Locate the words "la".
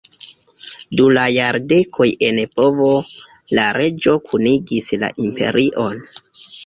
1.17-1.25, 3.59-3.67, 5.05-5.11